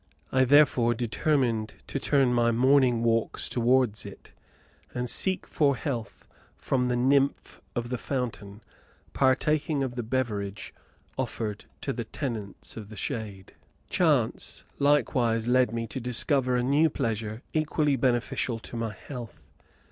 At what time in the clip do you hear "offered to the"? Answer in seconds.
11.19-12.05